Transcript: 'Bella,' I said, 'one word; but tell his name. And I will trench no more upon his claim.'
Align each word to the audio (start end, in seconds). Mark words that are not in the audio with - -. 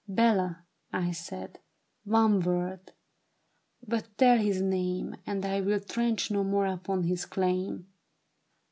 'Bella,' 0.21 0.65
I 0.91 1.11
said, 1.11 1.59
'one 2.05 2.39
word; 2.39 2.93
but 3.87 4.07
tell 4.17 4.39
his 4.39 4.59
name. 4.59 5.15
And 5.27 5.45
I 5.45 5.61
will 5.61 5.79
trench 5.79 6.31
no 6.31 6.43
more 6.43 6.65
upon 6.65 7.03
his 7.03 7.23
claim.' 7.27 7.85